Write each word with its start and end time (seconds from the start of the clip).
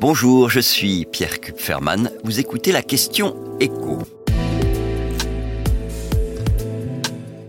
Bonjour, 0.00 0.48
je 0.48 0.60
suis 0.60 1.04
Pierre 1.04 1.42
Kupferman. 1.42 2.10
Vous 2.24 2.40
écoutez 2.40 2.72
la 2.72 2.80
question 2.80 3.36
écho. 3.60 3.98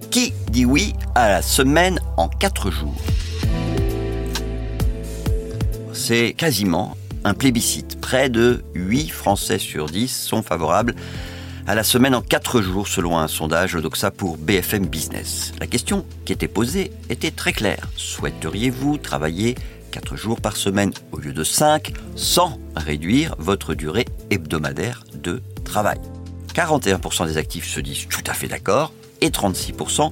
Qui 0.09 0.33
dit 0.51 0.65
oui 0.65 0.91
à 1.15 1.29
la 1.29 1.41
semaine 1.41 2.01
en 2.17 2.27
4 2.27 2.69
jours? 2.69 3.01
C'est 5.93 6.33
quasiment 6.33 6.97
un 7.23 7.33
plébiscite. 7.33 8.01
Près 8.01 8.27
de 8.27 8.61
8 8.75 9.07
Français 9.07 9.57
sur 9.57 9.85
10 9.85 10.09
sont 10.09 10.43
favorables 10.43 10.95
à 11.71 11.73
la 11.73 11.85
semaine 11.85 12.15
en 12.15 12.21
4 12.21 12.61
jours 12.61 12.89
selon 12.89 13.17
un 13.17 13.29
sondage 13.29 13.75
Doxa 13.75 14.11
pour 14.11 14.37
BFM 14.37 14.87
Business. 14.87 15.53
La 15.57 15.67
question 15.67 16.05
qui 16.25 16.33
était 16.33 16.49
posée 16.49 16.91
était 17.09 17.31
très 17.31 17.53
claire. 17.53 17.87
Souhaiteriez-vous 17.95 18.97
travailler 18.97 19.55
4 19.91 20.17
jours 20.17 20.41
par 20.41 20.57
semaine 20.57 20.91
au 21.13 21.17
lieu 21.19 21.31
de 21.31 21.45
5 21.45 21.93
sans 22.17 22.59
réduire 22.75 23.35
votre 23.39 23.73
durée 23.73 24.05
hebdomadaire 24.31 25.05
de 25.15 25.41
travail? 25.63 26.01
41% 26.53 27.25
des 27.25 27.37
actifs 27.37 27.69
se 27.69 27.79
disent 27.79 28.09
tout 28.09 28.23
à 28.27 28.33
fait 28.33 28.49
d'accord 28.49 28.91
et 29.21 29.29
36% 29.29 30.11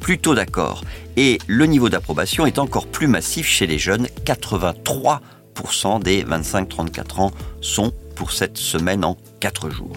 plutôt 0.00 0.34
d'accord. 0.34 0.84
Et 1.16 1.38
le 1.46 1.64
niveau 1.64 1.88
d'approbation 1.88 2.44
est 2.44 2.58
encore 2.58 2.86
plus 2.86 3.06
massif 3.06 3.46
chez 3.46 3.66
les 3.66 3.78
jeunes. 3.78 4.08
83% 4.26 6.02
des 6.02 6.22
25-34 6.22 7.20
ans 7.22 7.30
sont 7.62 7.94
pour 8.18 8.32
cette 8.32 8.58
semaine 8.58 9.04
en 9.04 9.16
4 9.38 9.70
jours. 9.70 9.92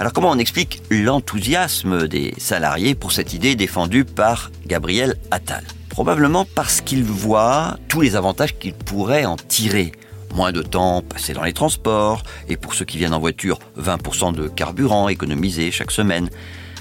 Alors 0.00 0.12
comment 0.12 0.30
on 0.30 0.38
explique 0.38 0.82
l'enthousiasme 0.90 2.08
des 2.08 2.34
salariés 2.36 2.96
pour 2.96 3.12
cette 3.12 3.32
idée 3.32 3.54
défendue 3.54 4.04
par 4.04 4.50
Gabriel 4.66 5.16
Attal? 5.30 5.62
Probablement 5.88 6.44
parce 6.44 6.80
qu'ils 6.80 7.04
voient 7.04 7.78
tous 7.86 8.00
les 8.00 8.16
avantages 8.16 8.58
qu'ils 8.58 8.74
pourraient 8.74 9.24
en 9.24 9.36
tirer. 9.36 9.92
Moins 10.34 10.50
de 10.50 10.62
temps 10.62 11.00
passé 11.02 11.32
dans 11.32 11.44
les 11.44 11.52
transports, 11.52 12.24
et 12.48 12.56
pour 12.56 12.74
ceux 12.74 12.84
qui 12.84 12.98
viennent 12.98 13.14
en 13.14 13.20
voiture, 13.20 13.58
20% 13.78 14.34
de 14.34 14.48
carburant 14.48 15.08
économisé 15.08 15.70
chaque 15.70 15.92
semaine. 15.92 16.28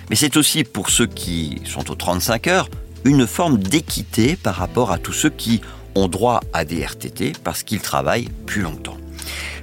Mais 0.10 0.16
c'est 0.16 0.38
aussi 0.38 0.64
pour 0.64 0.90
ceux 0.90 1.08
qui 1.08 1.62
sont 1.66 1.92
aux 1.92 1.96
35 1.96 2.48
heures, 2.48 2.70
une 3.06 3.28
forme 3.28 3.60
d'équité 3.60 4.36
par 4.36 4.56
rapport 4.56 4.92
à 4.92 4.98
tous 4.98 5.14
ceux 5.14 5.30
qui 5.30 5.62
ont 5.94 6.08
droit 6.08 6.42
à 6.54 6.66
des 6.66 6.84
RTT 6.84 7.34
parce 7.44 7.62
qu'ils 7.64 7.82
travaillent 7.82 8.30
plus 8.48 8.62
longtemps. 8.62 8.99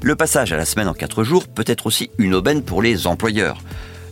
Le 0.03 0.17
passage 0.17 0.53
à 0.53 0.57
la 0.57 0.65
semaine 0.65 0.89
en 0.89 0.95
4 0.95 1.25
jours 1.25 1.49
peut 1.49 1.65
être 1.67 1.87
aussi 1.87 2.11
une 2.19 2.35
aubaine 2.35 2.63
pour 2.63 2.83
les 2.83 3.07
employeurs. 3.07 3.59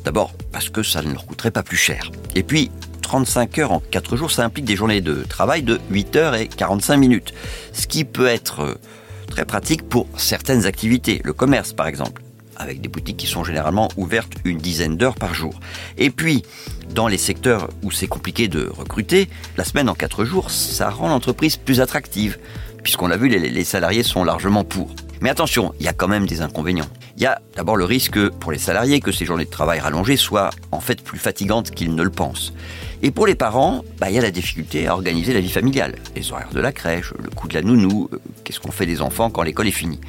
D'abord 0.05 0.33
parce 0.53 0.69
que 0.69 0.83
ça 0.83 1.03
ne 1.03 1.13
leur 1.13 1.27
coûterait 1.27 1.51
pas 1.51 1.63
plus 1.63 1.77
cher. 1.77 2.11
Et 2.35 2.43
puis 2.43 2.71
35 3.03 3.59
heures 3.59 3.73
en 3.73 3.81
4 3.81 4.17
jours, 4.17 4.31
ça 4.31 4.45
implique 4.45 4.65
des 4.65 4.77
journées 4.77 5.01
de 5.01 5.25
travail 5.29 5.63
de 5.63 5.81
8 5.91 6.17
heures 6.17 6.35
et 6.35 6.49
45 6.49 6.97
minutes. 6.97 7.35
Ce 7.73 7.87
qui 7.87 8.05
peut 8.05 8.27
être 8.27 8.61
euh, 8.61 8.75
très 9.29 9.45
pratique 9.45 9.89
pour 9.89 10.07
certaines 10.17 10.67
activités, 10.67 11.21
le 11.25 11.33
commerce 11.33 11.73
par 11.73 11.87
exemple, 11.87 12.23
avec 12.57 12.81
des 12.81 12.89
boutiques 12.89 13.17
qui 13.17 13.27
sont 13.27 13.45
généralement 13.45 13.89
ouvertes 13.97 14.33
une 14.45 14.59
dizaine 14.59 14.97
d'heures 14.97 15.17
par 15.17 15.35
jour. 15.35 15.61
Et 15.99 16.11
puis, 16.11 16.43
dans 16.95 17.09
les 17.09 17.19
secteurs 17.19 17.69
où 17.83 17.91
c'est 17.91 18.07
compliqué 18.07 18.49
de 18.49 18.67
recruter, 18.67 19.29
la 19.57 19.65
semaine 19.65 19.89
en 19.89 19.95
4 19.95 20.25
jours, 20.25 20.51
ça 20.51 20.91
rend 20.91 21.09
l'entreprise 21.09 21.57
plus 21.57 21.81
attractive, 21.81 22.39
puisqu'on 22.83 23.09
l'a 23.09 23.17
vu, 23.17 23.29
les 23.29 23.65
salariés 23.65 24.03
sont 24.03 24.25
largement 24.25 24.65
pour. 24.65 24.91
Mais 25.21 25.31
attention, 25.31 25.73
il 25.81 25.87
y 25.87 25.89
a 25.89 25.93
quand 25.93 26.09
même 26.09 26.27
des 26.27 26.43
inconvénients. 26.43 26.89
Il 27.17 27.23
y 27.23 27.27
a 27.27 27.41
d'abord 27.57 27.77
le 27.77 27.85
risque 27.85 28.29
pour 28.29 28.53
les 28.53 28.59
salariés 28.59 29.01
que 29.01 29.13
ces 29.13 29.25
journées 29.25 29.45
de 29.45 29.51
travail 29.51 29.81
rallongées 29.81 30.17
soient 30.17 30.51
en 30.73 30.81
fait 30.81 31.03
plus 31.03 31.19
fatigantes 31.19 31.71
qu'ils 31.71 31.95
ne 31.95 32.03
le 32.03 32.11
pensent. 32.11 32.53
Et 33.03 33.11
pour 33.11 33.27
les 33.27 33.35
parents, 33.35 33.85
bah, 33.99 34.11
il 34.11 34.17
y 34.17 34.19
a 34.19 34.23
la 34.23 34.31
difficulté 34.31 34.87
à 34.87 34.95
organiser 34.95 35.33
la 35.33 35.41
vie 35.41 35.51
familiale. 35.51 35.97
Les 36.17 36.33
horaires 36.33 36.51
de 36.53 36.61
la 36.61 36.73
crèche, 36.73 37.13
le 37.23 37.31
coût 37.31 37.49
de 37.49 37.55
la 37.55 37.63
nounou, 37.63 38.09
euh, 38.13 38.19
qu'est-ce 38.43 38.61
qu'on 38.61 38.73
fait 38.73 38.87
des 38.87 39.01
enfants 39.01 39.31
quand 39.31 39.43
l'école 39.43 39.69
est 39.69 39.73
finie? 39.73 40.01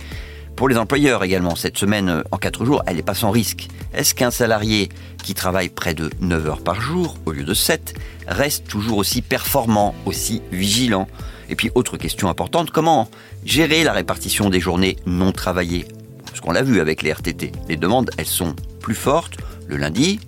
Pour 0.56 0.70
les 0.70 0.78
employeurs 0.78 1.24
également, 1.24 1.56
cette 1.56 1.78
semaine 1.78 2.08
euh, 2.08 2.24
en 2.32 2.38
4 2.38 2.64
jours, 2.64 2.82
elle 2.88 2.96
n'est 2.96 3.04
pas 3.04 3.14
sans 3.14 3.30
risque. 3.30 3.68
Est-ce 3.94 4.16
qu'un 4.16 4.32
salarié 4.32 4.90
qui 5.22 5.34
travaille 5.34 5.68
près 5.68 5.94
de 5.94 6.10
9 6.22 6.48
heures 6.48 6.62
par 6.62 6.80
jour 6.80 7.18
au 7.26 7.34
lieu 7.34 7.44
de 7.44 7.54
7 7.54 7.94
reste 8.28 8.66
toujours 8.66 8.98
aussi 8.98 9.22
performant, 9.22 9.94
aussi 10.06 10.42
vigilant? 10.54 11.08
Et 11.50 11.56
puis 11.56 11.72
autre 11.76 11.98
question 11.98 12.30
importante, 12.30 12.72
comment 12.72 13.10
gérer 13.44 13.84
la 13.84 13.92
répartition 13.92 14.50
des 14.50 14.62
journées 14.62 14.96
non 15.06 15.34
travaillées? 15.34 15.86
Parce 16.26 16.40
qu'on 16.40 16.54
l'a 16.54 16.64
vu 16.64 16.80
avec 16.80 17.02
les 17.02 17.12
RTT. 17.12 17.52
Les 17.68 17.78
demandes, 17.78 18.10
elles 18.18 18.26
sont 18.26 18.56
plus 18.80 18.96
fortes 18.96 19.38
le 19.68 19.76
lundi, 19.76 20.22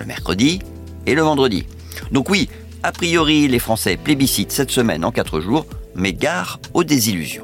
le 0.00 0.06
mercredi 0.06 0.60
et 1.06 1.14
le 1.14 1.22
vendredi. 1.22 1.66
Donc 2.10 2.30
oui, 2.30 2.48
a 2.82 2.90
priori, 2.90 3.48
les 3.48 3.58
Français 3.58 3.98
plébiscitent 3.98 4.52
cette 4.52 4.70
semaine 4.70 5.04
en 5.04 5.10
4 5.10 5.40
jours, 5.40 5.66
mais 5.94 6.14
gare 6.14 6.58
aux 6.72 6.84
désillusions. 6.84 7.43